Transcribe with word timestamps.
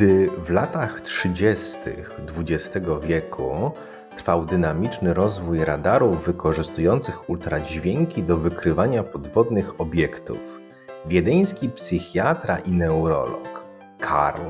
Gdy 0.00 0.30
w 0.38 0.50
latach 0.50 1.00
30. 1.00 1.78
XX 2.38 2.86
wieku 3.02 3.70
trwał 4.16 4.44
dynamiczny 4.44 5.14
rozwój 5.14 5.64
radarów 5.64 6.24
wykorzystujących 6.24 7.30
ultradźwięki 7.30 8.22
do 8.22 8.36
wykrywania 8.36 9.02
podwodnych 9.02 9.80
obiektów, 9.80 10.60
wiedeński 11.06 11.68
psychiatra 11.68 12.58
i 12.58 12.72
neurolog 12.72 13.64
Karl 13.98 14.42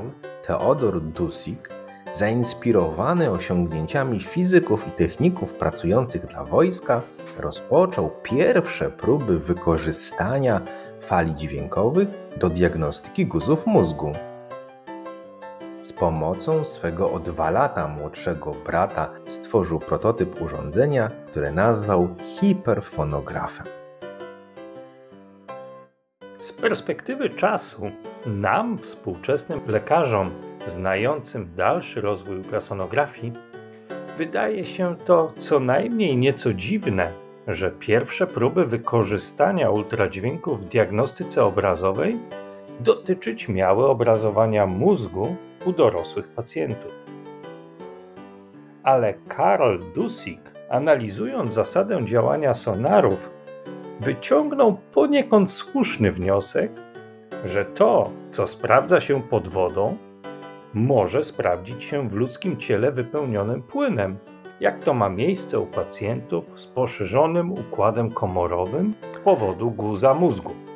Theodor 0.43 1.01
Dusik, 1.01 1.69
zainspirowany 2.13 3.31
osiągnięciami 3.31 4.19
fizyków 4.19 4.87
i 4.87 4.91
techników 4.91 5.53
pracujących 5.53 6.25
dla 6.25 6.43
wojska, 6.43 7.01
rozpoczął 7.37 8.11
pierwsze 8.23 8.91
próby 8.91 9.39
wykorzystania 9.39 10.61
fali 11.01 11.35
dźwiękowych 11.35 12.07
do 12.37 12.49
diagnostyki 12.49 13.25
guzów 13.25 13.67
mózgu. 13.67 14.13
Z 15.81 15.93
pomocą 15.93 16.65
swego 16.65 17.11
o 17.11 17.19
dwa 17.19 17.51
lata 17.51 17.87
młodszego 17.87 18.55
brata 18.65 19.09
stworzył 19.27 19.79
prototyp 19.79 20.41
urządzenia, 20.41 21.11
które 21.27 21.51
nazwał 21.51 22.15
hiperfonografem. 22.19 23.67
Z 26.39 26.53
perspektywy 26.53 27.29
czasu, 27.29 27.91
nam, 28.25 28.77
współczesnym 28.77 29.61
lekarzom 29.67 30.31
znającym 30.65 31.55
dalszy 31.55 32.01
rozwój 32.01 32.37
ultrasonografii, 32.37 33.33
wydaje 34.17 34.65
się 34.65 34.95
to 35.05 35.33
co 35.37 35.59
najmniej 35.59 36.17
nieco 36.17 36.53
dziwne, 36.53 37.11
że 37.47 37.71
pierwsze 37.71 38.27
próby 38.27 38.65
wykorzystania 38.65 39.69
ultradźwięków 39.69 40.61
w 40.61 40.65
diagnostyce 40.65 41.45
obrazowej 41.45 42.19
dotyczyć 42.79 43.49
miały 43.49 43.85
obrazowania 43.85 44.65
mózgu 44.65 45.35
u 45.65 45.71
dorosłych 45.71 46.27
pacjentów. 46.27 46.91
Ale 48.83 49.13
Karl 49.13 49.77
Dusik, 49.95 50.39
analizując 50.69 51.53
zasadę 51.53 52.05
działania 52.05 52.53
sonarów, 52.53 53.29
wyciągnął 53.99 54.77
poniekąd 54.93 55.51
słuszny 55.51 56.11
wniosek, 56.11 56.71
że 57.45 57.65
to, 57.65 58.11
co 58.31 58.47
sprawdza 58.47 58.99
się 58.99 59.21
pod 59.21 59.47
wodą, 59.47 59.97
może 60.73 61.23
sprawdzić 61.23 61.83
się 61.83 62.09
w 62.09 62.13
ludzkim 62.13 62.57
ciele 62.57 62.91
wypełnionym 62.91 63.63
płynem, 63.63 64.17
jak 64.59 64.83
to 64.83 64.93
ma 64.93 65.09
miejsce 65.09 65.59
u 65.59 65.65
pacjentów 65.65 66.59
z 66.59 66.67
poszerzonym 66.67 67.51
układem 67.51 68.11
komorowym 68.11 68.93
z 69.11 69.19
powodu 69.19 69.71
guza 69.71 70.13
mózgu. 70.13 70.70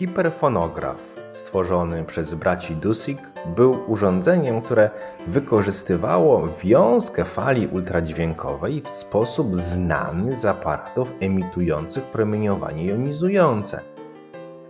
Hiperfonograf, 0.00 1.16
stworzony 1.32 2.04
przez 2.04 2.34
braci 2.34 2.76
Dusik, 2.76 3.18
był 3.56 3.84
urządzeniem, 3.86 4.62
które 4.62 4.90
wykorzystywało 5.26 6.48
wiązkę 6.64 7.24
fali 7.24 7.66
ultradźwiękowej 7.66 8.80
w 8.80 8.90
sposób 8.90 9.56
znany 9.56 10.34
z 10.34 10.44
aparatów 10.44 11.12
emitujących 11.20 12.04
promieniowanie 12.04 12.86
jonizujące. 12.86 13.80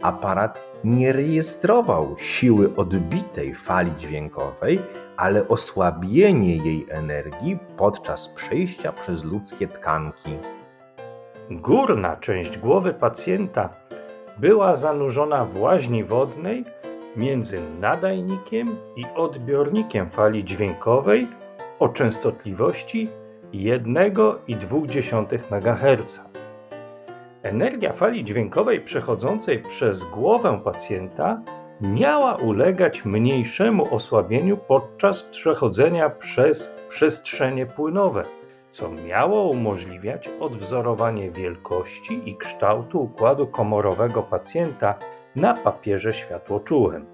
Aparat 0.03 0.61
nie 0.85 1.13
rejestrował 1.13 2.15
siły 2.19 2.77
odbitej 2.77 3.55
fali 3.55 3.93
dźwiękowej, 3.97 4.83
ale 5.17 5.49
osłabienie 5.49 6.57
jej 6.57 6.87
energii 6.89 7.59
podczas 7.77 8.29
przejścia 8.29 8.93
przez 8.93 9.25
ludzkie 9.25 9.69
tkanki. 9.69 10.31
Górna 11.51 12.17
część 12.17 12.59
głowy 12.59 12.95
pacjenta 12.95 13.80
była 14.41 14.75
zanurzona 14.75 15.45
w 15.45 15.61
łaźni 15.61 16.05
wodnej 16.05 16.65
między 17.17 17.61
nadajnikiem 17.81 18.77
i 18.97 19.05
odbiornikiem 19.17 20.11
fali 20.11 20.45
dźwiękowej 20.45 21.29
o 21.79 21.89
częstotliwości 21.89 23.09
1,2 23.53 25.39
MHz. 25.51 26.21
Energia 27.43 27.93
fali 27.93 28.25
dźwiękowej 28.25 28.81
przechodzącej 28.81 29.59
przez 29.59 30.05
głowę 30.05 30.61
pacjenta 30.65 31.43
miała 31.81 32.35
ulegać 32.35 33.05
mniejszemu 33.05 33.95
osłabieniu 33.95 34.57
podczas 34.57 35.23
przechodzenia 35.23 36.11
przez 36.11 36.75
przestrzenie 36.89 37.67
płynowe 37.67 38.25
co 38.73 38.91
miało 38.91 39.43
umożliwiać 39.43 40.31
odwzorowanie 40.41 41.31
wielkości 41.31 42.31
i 42.31 42.37
kształtu 42.37 43.03
układu 43.03 43.47
komorowego 43.47 44.23
pacjenta 44.23 44.95
na 45.37 45.55
papierze 45.55 46.15
światłoczułym. 46.15 47.07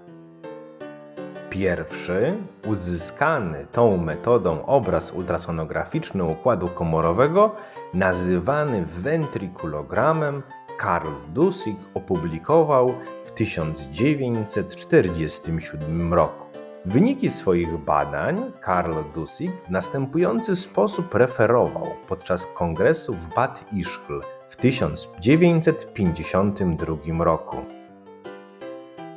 Pierwszy 1.49 2.33
uzyskany 2.67 3.67
tą 3.71 3.97
metodą 3.97 4.65
obraz 4.65 5.13
ultrasonograficzny 5.13 6.23
układu 6.23 6.67
komorowego, 6.67 7.55
nazywany 7.93 8.85
wentrikulogramem, 8.85 10.43
Karl 10.77 11.11
Dusik 11.33 11.77
opublikował 11.93 12.93
w 13.25 13.31
1947 13.31 16.13
roku. 16.13 16.46
Wyniki 16.87 17.29
swoich 17.29 17.77
badań 17.77 18.51
Karl 18.59 18.93
Dusik 19.15 19.51
w 19.67 19.69
następujący 19.69 20.55
sposób 20.55 21.15
referował 21.15 21.87
podczas 22.07 22.45
kongresu 22.45 23.13
w 23.13 23.35
Bad 23.35 23.73
Ischl 23.73 24.21
w 24.49 24.55
1952 24.55 27.23
roku. 27.23 27.57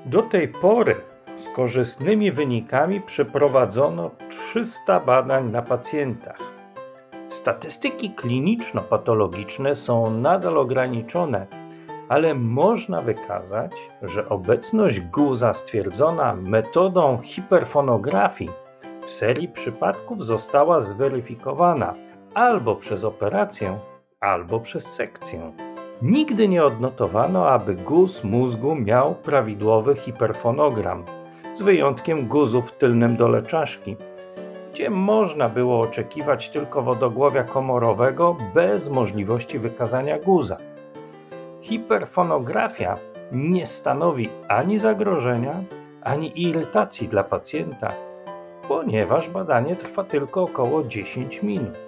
Do 0.06 0.22
tej 0.22 0.48
pory 0.48 0.96
z 1.36 1.48
korzystnymi 1.48 2.32
wynikami 2.32 3.00
przeprowadzono 3.00 4.10
300 4.28 5.00
badań 5.00 5.50
na 5.50 5.62
pacjentach. 5.62 6.38
Statystyki 7.28 8.10
kliniczno-patologiczne 8.10 9.74
są 9.74 10.10
nadal 10.10 10.58
ograniczone 10.58 11.59
ale 12.10 12.34
można 12.34 13.00
wykazać, 13.00 13.72
że 14.02 14.28
obecność 14.28 15.00
guza 15.00 15.52
stwierdzona 15.52 16.34
metodą 16.34 17.18
hiperfonografii 17.22 18.50
w 19.06 19.10
serii 19.10 19.48
przypadków 19.48 20.24
została 20.24 20.80
zweryfikowana 20.80 21.94
albo 22.34 22.76
przez 22.76 23.04
operację, 23.04 23.78
albo 24.20 24.60
przez 24.60 24.86
sekcję. 24.86 25.52
Nigdy 26.02 26.48
nie 26.48 26.64
odnotowano, 26.64 27.48
aby 27.48 27.74
guz 27.74 28.24
mózgu 28.24 28.74
miał 28.74 29.14
prawidłowy 29.14 29.96
hiperfonogram, 29.96 31.04
z 31.52 31.62
wyjątkiem 31.62 32.28
guzu 32.28 32.62
w 32.62 32.72
tylnym 32.72 33.16
dole 33.16 33.42
czaszki, 33.42 33.96
gdzie 34.72 34.90
można 34.90 35.48
było 35.48 35.80
oczekiwać 35.80 36.50
tylko 36.50 36.82
wodogłowia 36.82 37.44
komorowego 37.44 38.36
bez 38.54 38.90
możliwości 38.90 39.58
wykazania 39.58 40.18
guza. 40.18 40.69
Hiperfonografia 41.62 42.98
nie 43.32 43.66
stanowi 43.66 44.28
ani 44.48 44.78
zagrożenia, 44.78 45.64
ani 46.02 46.42
irytacji 46.42 47.08
dla 47.08 47.24
pacjenta, 47.24 47.92
ponieważ 48.68 49.28
badanie 49.28 49.76
trwa 49.76 50.04
tylko 50.04 50.42
około 50.42 50.84
10 50.84 51.42
minut. 51.42 51.78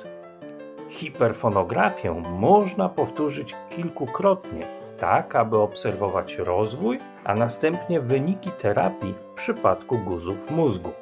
Hiperfonografię 0.88 2.22
można 2.38 2.88
powtórzyć 2.88 3.56
kilkukrotnie, 3.76 4.66
tak 4.98 5.36
aby 5.36 5.58
obserwować 5.58 6.38
rozwój, 6.38 6.98
a 7.24 7.34
następnie 7.34 8.00
wyniki 8.00 8.50
terapii 8.50 9.12
w 9.12 9.34
przypadku 9.34 9.98
guzów 9.98 10.50
mózgu. 10.50 10.92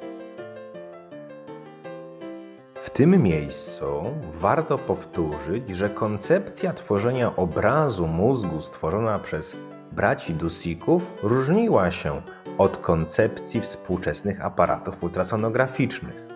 Tym 2.93 3.23
miejscu 3.23 3.85
warto 4.31 4.77
powtórzyć, 4.77 5.69
że 5.69 5.89
koncepcja 5.89 6.73
tworzenia 6.73 7.35
obrazu 7.35 8.07
mózgu 8.07 8.61
stworzona 8.61 9.19
przez 9.19 9.57
braci 9.91 10.33
Dusików 10.33 11.13
różniła 11.23 11.91
się 11.91 12.21
od 12.57 12.77
koncepcji 12.77 13.61
współczesnych 13.61 14.45
aparatów 14.45 15.03
ultrasonograficznych. 15.03 16.27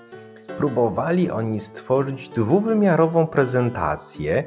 Próbowali 0.57 1.31
oni 1.31 1.59
stworzyć 1.59 2.29
dwuwymiarową 2.29 3.27
prezentację 3.27 4.43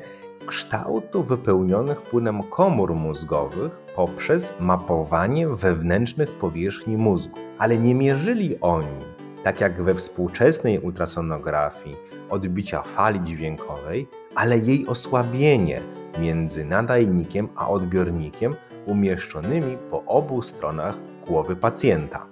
kształtu 0.47 1.23
wypełnionych 1.23 2.03
płynem 2.03 2.43
komór 2.43 2.95
mózgowych 2.95 3.73
poprzez 3.97 4.53
mapowanie 4.61 5.49
wewnętrznych 5.49 6.39
powierzchni 6.39 6.97
mózgu, 6.97 7.39
ale 7.59 7.79
nie 7.79 7.95
mierzyli 7.95 8.61
oni 8.61 9.18
tak 9.49 9.61
jak 9.61 9.83
we 9.83 9.95
współczesnej 9.95 10.79
ultrasonografii, 10.79 11.97
odbicia 12.31 12.83
fali 12.83 13.21
dźwiękowej, 13.21 14.09
ale 14.35 14.59
jej 14.59 14.87
osłabienie 14.87 15.83
między 16.19 16.65
nadajnikiem 16.65 17.49
a 17.57 17.69
odbiornikiem 17.69 18.57
umieszczonymi 18.87 19.77
po 19.91 20.05
obu 20.05 20.43
stronach 20.43 20.99
głowy 21.27 21.57
pacjenta. 21.57 22.27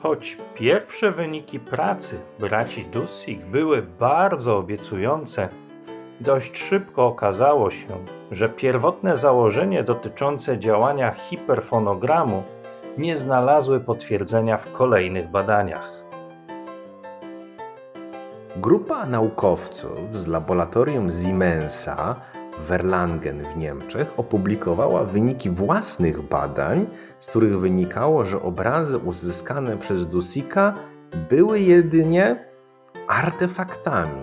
Choć 0.00 0.38
pierwsze 0.54 1.12
wyniki 1.12 1.60
pracy 1.60 2.18
w 2.36 2.40
braci 2.40 2.84
Dussig 2.84 3.44
były 3.44 3.82
bardzo 3.82 4.58
obiecujące, 4.58 5.48
Dość 6.20 6.58
szybko 6.58 7.06
okazało 7.06 7.70
się, 7.70 8.04
że 8.30 8.48
pierwotne 8.48 9.16
założenie 9.16 9.82
dotyczące 9.84 10.58
działania 10.58 11.10
hiperfonogramu 11.10 12.42
nie 12.98 13.16
znalazły 13.16 13.80
potwierdzenia 13.80 14.56
w 14.56 14.72
kolejnych 14.72 15.30
badaniach. 15.30 15.92
Grupa 18.56 19.06
naukowców 19.06 20.18
z 20.18 20.26
laboratorium 20.26 21.10
Siemensa 21.10 22.16
w 22.66 22.72
Erlangen 22.72 23.44
w 23.44 23.56
Niemczech 23.56 24.12
opublikowała 24.16 25.04
wyniki 25.04 25.50
własnych 25.50 26.22
badań, 26.22 26.86
z 27.18 27.30
których 27.30 27.58
wynikało, 27.58 28.24
że 28.24 28.42
obrazy 28.42 28.98
uzyskane 28.98 29.76
przez 29.76 30.06
Dusika 30.06 30.74
były 31.28 31.60
jedynie 31.60 32.44
artefaktami, 33.08 34.22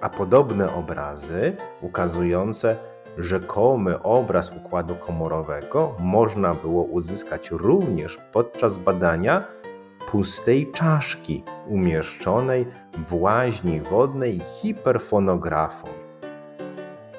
a 0.00 0.08
podobne 0.08 0.74
obrazy 0.74 1.56
ukazujące 1.80 2.76
rzekomy 3.18 4.02
obraz 4.02 4.52
układu 4.56 4.94
komorowego 4.94 5.94
można 5.98 6.54
było 6.54 6.82
uzyskać 6.82 7.50
również 7.50 8.18
podczas 8.32 8.78
badania 8.78 9.44
pustej 10.10 10.72
czaszki 10.72 11.44
umieszczonej 11.66 12.66
w 13.08 13.14
łaźni 13.14 13.80
wodnej 13.80 14.38
hiperfonografą. 14.38 15.88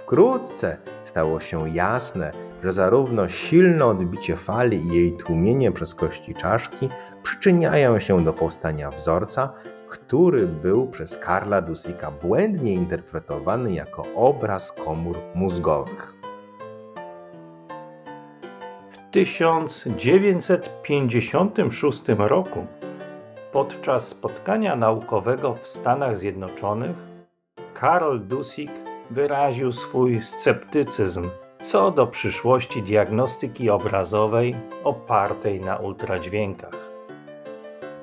Wkrótce 0.02 0.78
stało 1.04 1.40
się 1.40 1.70
jasne, 1.70 2.32
że 2.64 2.72
zarówno 2.72 3.30
silne 3.30 3.86
odbicie 3.86 4.36
fali 4.36 4.78
i 4.78 4.96
jej 4.96 5.18
tłumienie 5.18 5.72
przez 5.72 5.96
kości 5.96 6.36
czaszki 6.36 6.90
przyczyniają 7.24 8.00
się 8.00 8.24
do 8.24 8.34
powstania 8.34 8.92
wzorca, 8.92 9.54
który 9.90 10.48
był 10.48 10.88
przez 10.88 11.18
Karla 11.18 11.62
Dusika 11.62 12.12
błędnie 12.12 12.74
interpretowany 12.74 13.74
jako 13.74 14.04
obraz 14.16 14.72
komór 14.72 15.18
mózgowych. 15.36 16.14
W 18.92 18.98
1956 19.12 22.04
roku, 22.18 22.66
podczas 23.52 24.08
spotkania 24.08 24.76
naukowego 24.76 25.56
w 25.62 25.68
Stanach 25.68 26.18
Zjednoczonych, 26.18 26.98
Karl 27.74 28.20
Dusik 28.20 28.72
wyraził 29.12 29.74
swój 29.74 30.22
sceptycyzm 30.22 31.30
co 31.60 31.92
do 31.92 32.08
przyszłości 32.08 32.84
diagnostyki 32.84 33.70
obrazowej 33.70 34.56
opartej 34.84 35.62
na 35.62 35.76
ultradźwiękach. 35.76 36.77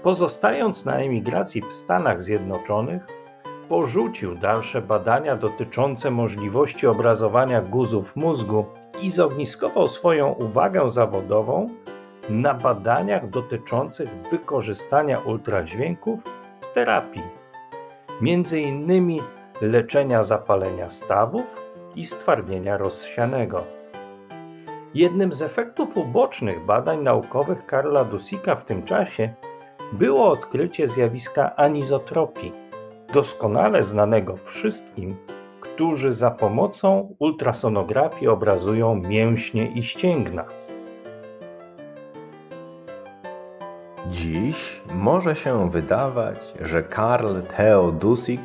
Pozostając 0.05 0.85
na 0.85 0.97
emigracji 0.97 1.62
w 1.62 1.73
Stanach 1.73 2.23
Zjednoczonych, 2.23 3.06
porzucił 3.69 4.35
dalsze 4.35 4.83
badania 4.83 5.37
dotyczące 5.37 6.11
możliwości 6.11 6.87
obrazowania 6.87 7.62
guzów 7.62 8.17
mózgu 8.17 8.65
i 9.03 9.11
zogniskował 9.11 9.89
swoją 9.89 10.29
uwagę 10.29 10.91
zawodową 10.91 11.69
na 12.29 12.55
badaniach 12.55 13.31
dotyczących 13.31 14.09
wykorzystania 14.31 15.19
ultradźwięków 15.19 16.21
w 16.61 16.73
terapii, 16.75 17.23
między 18.21 18.61
innymi 18.61 19.23
leczenia 19.61 20.23
zapalenia 20.23 20.91
stawów 20.91 21.57
i 21.97 22.07
stwardnienia 22.07 22.77
rozsianego. 22.77 23.65
Jednym 24.95 25.33
z 25.33 25.43
efektów 25.43 25.97
ubocznych 25.97 26.65
badań 26.65 27.03
naukowych 27.03 27.67
Karla 27.67 28.05
Dusika 28.05 28.55
w 28.55 28.65
tym 28.65 28.83
czasie 28.83 29.35
było 29.93 30.31
odkrycie 30.31 30.89
zjawiska 30.89 31.57
anizotropii, 31.57 32.53
doskonale 33.13 33.83
znanego 33.83 34.37
wszystkim, 34.37 35.17
którzy 35.61 36.13
za 36.13 36.31
pomocą 36.31 37.15
ultrasonografii 37.19 38.29
obrazują 38.29 38.95
mięśnie 38.95 39.67
i 39.67 39.83
ścięgna. 39.83 40.45
Dziś 44.11 44.83
może 44.95 45.37
się 45.37 45.71
wydawać, 45.71 46.55
że 46.61 46.83
Karl 46.83 47.41
Theo 47.57 47.93
Dusik 47.93 48.41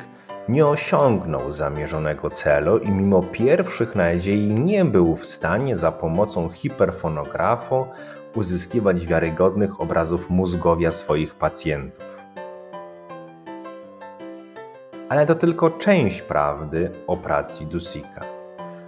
nie 0.50 0.66
osiągnął 0.66 1.50
zamierzonego 1.50 2.30
celu 2.30 2.78
i 2.78 2.90
mimo 2.90 3.22
pierwszych 3.22 3.94
nadziei 3.94 4.54
nie 4.54 4.84
był 4.84 5.16
w 5.16 5.26
stanie 5.26 5.76
za 5.76 5.92
pomocą 5.92 6.48
hiperfonografu 6.48 7.86
uzyskiwać 8.34 9.06
wiarygodnych 9.06 9.80
obrazów 9.80 10.30
mózgowia 10.30 10.92
swoich 10.92 11.34
pacjentów. 11.34 12.04
Ale 15.08 15.26
to 15.26 15.34
tylko 15.34 15.70
część 15.70 16.22
prawdy 16.22 16.92
o 17.06 17.16
pracy 17.16 17.64
Dusika, 17.64 18.24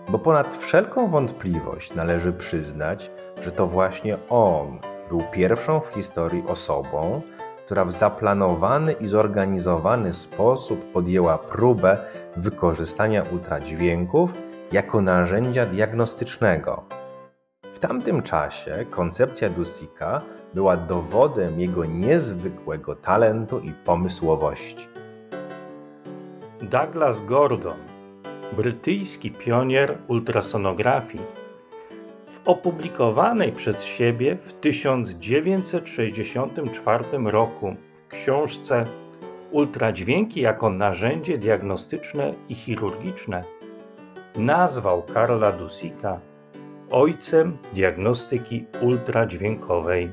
bo 0.09 0.19
ponad 0.19 0.57
wszelką 0.57 1.09
wątpliwość 1.09 1.95
należy 1.95 2.33
przyznać, 2.33 3.11
że 3.41 3.53
to 3.53 3.67
właśnie 3.67 4.19
on 4.29 4.79
był 5.09 5.23
pierwszą 5.33 5.81
w 5.81 5.87
historii 5.87 6.45
osobą, 6.47 7.23
która 7.67 7.85
w 7.85 7.93
zaplanowany 7.93 8.93
i 8.93 9.09
zorganizowany 9.09 10.15
sposób 10.15 10.93
podjęła 10.93 11.39
próbę 11.39 11.99
wykorzystania 12.37 13.23
ultradźwięków 13.33 14.31
jako 14.73 15.03
narzędzia 15.03 15.67
diagnostycznego. 15.67 16.83
W 17.73 17.79
tamtym 17.79 18.23
czasie 18.23 18.87
koncepcja 18.91 19.49
Dusika 19.51 20.23
była 20.55 20.77
dowodem 20.77 21.61
jego 21.61 21.85
niezwykłego 21.85 22.95
talentu 22.95 23.59
i 23.61 23.73
pomysłowości. 23.73 24.89
Douglas 26.63 27.25
Gordon, 27.25 27.77
brytyjski 28.57 29.31
pionier 29.31 29.99
ultrasonografii, 30.09 31.25
opublikowanej 32.45 33.53
przez 33.53 33.85
siebie 33.85 34.37
w 34.43 34.53
1964 34.53 37.05
roku 37.25 37.77
książce 38.09 38.87
Ultradźwięki 39.51 40.41
jako 40.41 40.71
narzędzie 40.71 41.39
diagnostyczne 41.39 42.35
i 42.49 42.55
chirurgiczne 42.55 43.45
nazwał 44.37 45.03
Karla 45.03 45.53
Dusika 45.53 46.21
ojcem 46.91 47.59
diagnostyki 47.75 48.65
ultradźwiękowej. 48.81 50.11